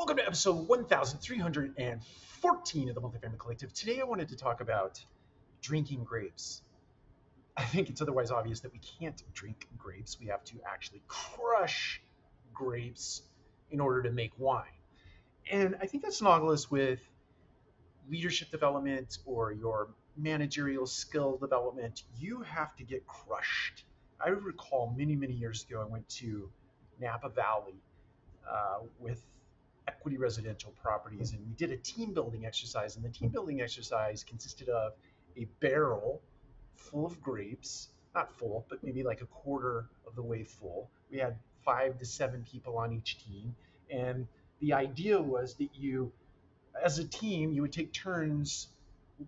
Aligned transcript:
Welcome 0.00 0.16
to 0.16 0.24
episode 0.24 0.66
1314 0.66 2.88
of 2.88 2.94
the 2.94 3.00
Multifamily 3.02 3.38
Collective. 3.38 3.70
Today 3.74 4.00
I 4.00 4.04
wanted 4.04 4.30
to 4.30 4.36
talk 4.36 4.62
about 4.62 4.98
drinking 5.60 6.04
grapes. 6.04 6.62
I 7.54 7.64
think 7.64 7.90
it's 7.90 8.00
otherwise 8.00 8.30
obvious 8.30 8.60
that 8.60 8.72
we 8.72 8.78
can't 8.78 9.22
drink 9.34 9.68
grapes. 9.76 10.18
We 10.18 10.28
have 10.28 10.42
to 10.44 10.54
actually 10.66 11.02
crush 11.06 12.00
grapes 12.54 13.20
in 13.70 13.78
order 13.78 14.04
to 14.04 14.10
make 14.10 14.32
wine. 14.38 14.64
And 15.50 15.76
I 15.82 15.86
think 15.86 16.02
that's 16.02 16.22
analogous 16.22 16.70
with 16.70 17.00
leadership 18.10 18.50
development 18.50 19.18
or 19.26 19.52
your 19.52 19.88
managerial 20.16 20.86
skill 20.86 21.36
development. 21.36 22.04
You 22.18 22.40
have 22.40 22.74
to 22.76 22.84
get 22.84 23.06
crushed. 23.06 23.84
I 24.18 24.30
recall 24.30 24.94
many, 24.96 25.14
many 25.14 25.34
years 25.34 25.66
ago, 25.68 25.82
I 25.82 25.84
went 25.84 26.08
to 26.20 26.48
Napa 26.98 27.28
Valley 27.28 27.82
uh, 28.50 28.78
with 28.98 29.22
equity 29.90 30.16
residential 30.16 30.72
properties 30.82 31.32
and 31.32 31.40
we 31.46 31.52
did 31.54 31.72
a 31.72 31.76
team 31.76 32.14
building 32.14 32.46
exercise 32.46 32.94
and 32.96 33.04
the 33.04 33.08
team 33.08 33.28
building 33.28 33.60
exercise 33.60 34.22
consisted 34.22 34.68
of 34.68 34.92
a 35.36 35.46
barrel 35.58 36.20
full 36.76 37.04
of 37.04 37.20
grapes 37.20 37.88
not 38.14 38.32
full 38.38 38.64
but 38.68 38.82
maybe 38.84 39.02
like 39.02 39.20
a 39.20 39.26
quarter 39.26 39.86
of 40.06 40.14
the 40.14 40.22
way 40.22 40.42
full. 40.44 40.88
We 41.10 41.18
had 41.18 41.36
five 41.64 41.98
to 41.98 42.06
seven 42.06 42.44
people 42.50 42.78
on 42.78 42.92
each 42.92 43.18
team 43.24 43.54
and 43.90 44.26
the 44.60 44.72
idea 44.74 45.20
was 45.20 45.54
that 45.54 45.70
you 45.74 46.12
as 46.82 46.98
a 47.00 47.04
team 47.04 47.52
you 47.52 47.62
would 47.62 47.72
take 47.72 47.92
turns 47.92 48.68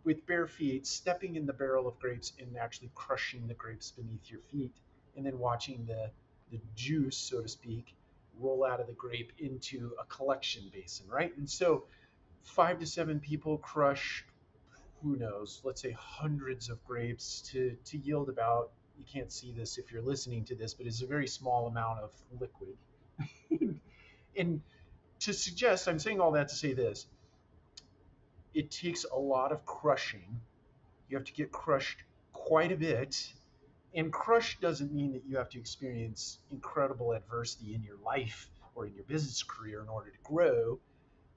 with 0.04 0.24
bare 0.26 0.46
feet 0.46 0.86
stepping 0.86 1.34
in 1.34 1.44
the 1.44 1.52
barrel 1.52 1.88
of 1.88 1.98
grapes 1.98 2.32
and 2.38 2.56
actually 2.56 2.90
crushing 2.94 3.48
the 3.48 3.54
grapes 3.54 3.90
beneath 3.90 4.30
your 4.30 4.40
feet 4.52 4.72
and 5.16 5.26
then 5.26 5.38
watching 5.38 5.84
the 5.86 6.08
the 6.52 6.60
juice 6.76 7.16
so 7.16 7.40
to 7.40 7.48
speak 7.48 7.94
roll 8.38 8.64
out 8.64 8.80
of 8.80 8.86
the 8.86 8.92
grape 8.92 9.32
into 9.38 9.92
a 10.00 10.04
collection 10.04 10.70
basin, 10.72 11.06
right? 11.08 11.36
And 11.36 11.48
so 11.48 11.84
five 12.42 12.78
to 12.80 12.86
seven 12.86 13.20
people 13.20 13.58
crush, 13.58 14.24
who 15.02 15.16
knows, 15.16 15.60
let's 15.64 15.82
say 15.82 15.92
hundreds 15.98 16.68
of 16.68 16.84
grapes 16.84 17.40
to, 17.52 17.76
to 17.84 17.98
yield 17.98 18.28
about, 18.28 18.70
you 18.98 19.04
can't 19.10 19.32
see 19.32 19.52
this 19.52 19.78
if 19.78 19.92
you're 19.92 20.02
listening 20.02 20.44
to 20.46 20.54
this, 20.54 20.74
but 20.74 20.86
it's 20.86 21.02
a 21.02 21.06
very 21.06 21.26
small 21.26 21.66
amount 21.66 22.00
of 22.00 22.12
liquid. 22.40 22.76
and 24.36 24.60
to 25.20 25.32
suggest, 25.32 25.88
I'm 25.88 25.98
saying 25.98 26.20
all 26.20 26.32
that 26.32 26.48
to 26.48 26.54
say 26.54 26.72
this 26.72 27.06
it 28.54 28.70
takes 28.70 29.04
a 29.04 29.16
lot 29.18 29.50
of 29.50 29.64
crushing. 29.64 30.40
You 31.08 31.16
have 31.16 31.24
to 31.24 31.32
get 31.32 31.52
crushed 31.52 32.04
quite 32.32 32.70
a 32.70 32.76
bit 32.76 33.32
and 33.94 34.12
crush 34.12 34.58
doesn't 34.60 34.92
mean 34.92 35.12
that 35.12 35.24
you 35.26 35.36
have 35.36 35.50
to 35.50 35.58
experience 35.58 36.38
incredible 36.50 37.12
adversity 37.12 37.74
in 37.74 37.82
your 37.82 37.98
life 38.04 38.48
or 38.74 38.86
in 38.86 38.94
your 38.94 39.04
business 39.04 39.42
career 39.42 39.82
in 39.82 39.88
order 39.88 40.10
to 40.10 40.18
grow. 40.24 40.78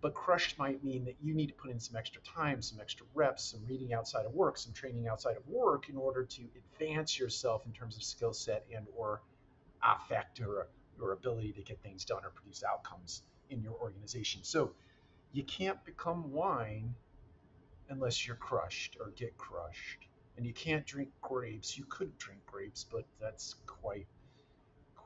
But 0.02 0.14
crush 0.14 0.58
might 0.58 0.84
mean 0.84 1.04
that 1.06 1.16
you 1.22 1.34
need 1.34 1.48
to 1.48 1.54
put 1.54 1.72
in 1.72 1.80
some 1.80 1.96
extra 1.96 2.22
time, 2.22 2.62
some 2.62 2.80
extra 2.80 3.06
reps, 3.14 3.44
some 3.44 3.66
reading 3.66 3.94
outside 3.94 4.26
of 4.26 4.34
work, 4.34 4.58
some 4.58 4.72
training 4.72 5.08
outside 5.08 5.36
of 5.36 5.48
work 5.48 5.90
in 5.90 5.98
order 5.98 6.24
to 6.24 6.42
advance 6.56 7.18
yourself 7.18 7.66
in 7.66 7.74
terms 7.74 7.98
of 7.98 8.04
skill 8.04 8.34
set 8.34 8.66
and 8.74 8.86
or 8.96 9.22
affect 9.84 10.40
or 10.40 10.68
your 10.98 11.12
ability 11.12 11.52
to 11.54 11.62
get 11.62 11.82
things 11.82 12.06
done 12.06 12.24
or 12.24 12.30
produce 12.30 12.64
outcomes 12.64 13.24
in 13.50 13.62
your 13.62 13.74
organization. 13.74 14.44
So 14.44 14.74
you 15.34 15.44
can't 15.44 15.84
become 15.84 16.32
wine 16.32 16.94
unless 17.90 18.26
you're 18.26 18.38
crushed 18.38 18.96
or 19.00 19.12
get 19.12 19.38
crushed 19.38 20.08
and 20.38 20.46
you 20.46 20.54
can't 20.54 20.86
drink 20.86 21.10
grapes. 21.22 21.78
You 21.78 21.86
could 21.86 22.18
drink 22.18 22.46
grapes, 22.46 22.84
but 22.84 23.06
that's 23.20 23.56
quite 23.66 24.08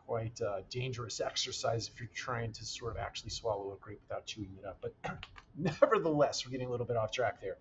quite 0.05 0.41
a 0.41 0.63
dangerous 0.71 1.21
exercise 1.21 1.88
if 1.88 1.99
you're 1.99 2.09
trying 2.16 2.52
to 2.52 2.66
sort 2.66 2.91
of 2.91 2.97
actually 2.97 3.30
swallow 3.30 3.73
a 3.73 3.75
grape 3.83 4.02
without 4.08 4.25
chewing 4.25 4.49
it 4.58 4.66
up. 4.66 4.81
But 4.81 4.95
nevertheless, 5.55 6.45
we're 6.45 6.52
getting 6.52 6.67
a 6.67 6.71
little 6.71 6.88
bit 6.88 6.97
off 6.97 7.11
track 7.11 7.39
there. 7.39 7.58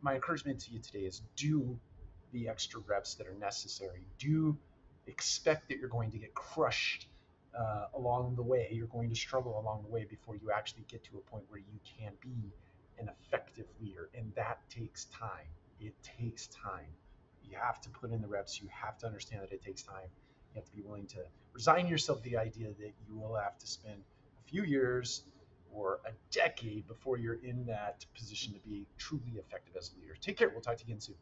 My 0.00 0.14
encouragement 0.14 0.60
to 0.60 0.72
you 0.72 0.78
today 0.78 1.00
is 1.00 1.20
do 1.36 1.78
the 2.32 2.48
extra 2.48 2.80
reps 2.88 3.14
that 3.16 3.26
are 3.26 3.34
necessary. 3.34 4.06
Do 4.18 4.56
expect 5.06 5.68
that 5.68 5.78
you're 5.78 5.90
going 5.90 6.10
to 6.12 6.18
get 6.18 6.32
crushed 6.32 7.08
uh, 7.54 7.86
along 7.94 8.36
the 8.36 8.42
way. 8.42 8.68
You're 8.70 8.86
going 8.86 9.10
to 9.10 9.16
struggle 9.16 9.60
along 9.60 9.82
the 9.82 9.90
way 9.90 10.06
before 10.08 10.36
you 10.36 10.50
actually 10.50 10.84
get 10.88 11.04
to 11.04 11.18
a 11.18 11.30
point 11.30 11.44
where 11.50 11.60
you 11.60 11.78
can 11.98 12.12
be 12.22 12.54
an 12.98 13.10
effective 13.10 13.66
leader, 13.82 14.08
and 14.16 14.32
that 14.34 14.58
takes 14.70 15.06
time 15.06 15.48
it 15.80 15.94
takes 16.02 16.46
time. 16.48 16.86
You 17.42 17.56
have 17.60 17.80
to 17.82 17.90
put 17.90 18.10
in 18.12 18.20
the 18.20 18.28
reps. 18.28 18.60
You 18.60 18.68
have 18.70 18.98
to 18.98 19.06
understand 19.06 19.42
that 19.42 19.52
it 19.52 19.62
takes 19.62 19.82
time. 19.82 20.08
You 20.52 20.60
have 20.60 20.64
to 20.64 20.76
be 20.76 20.82
willing 20.82 21.06
to 21.06 21.18
resign 21.52 21.86
yourself 21.86 22.22
to 22.22 22.30
the 22.30 22.36
idea 22.36 22.68
that 22.68 22.92
you 23.06 23.16
will 23.18 23.34
have 23.36 23.58
to 23.58 23.66
spend 23.66 24.02
a 24.44 24.48
few 24.48 24.62
years 24.62 25.24
or 25.72 26.00
a 26.06 26.10
decade 26.32 26.86
before 26.86 27.16
you're 27.16 27.42
in 27.42 27.64
that 27.66 28.04
position 28.14 28.52
to 28.52 28.60
be 28.60 28.86
truly 28.98 29.32
effective 29.36 29.76
as 29.76 29.92
a 29.96 30.00
leader. 30.00 30.16
Take 30.20 30.36
care. 30.36 30.48
We'll 30.48 30.60
talk 30.60 30.76
to 30.78 30.84
you 30.84 30.92
again 30.92 31.00
soon. 31.00 31.16